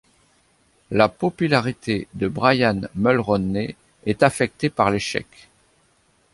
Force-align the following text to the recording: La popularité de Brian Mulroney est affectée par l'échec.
La 0.89 1.09
popularité 1.09 2.07
de 2.15 2.27
Brian 2.27 2.81
Mulroney 2.95 3.75
est 4.07 4.23
affectée 4.23 4.71
par 4.71 4.89
l'échec. 4.89 5.27